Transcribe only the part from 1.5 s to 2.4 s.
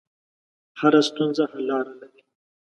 حل لاره لري.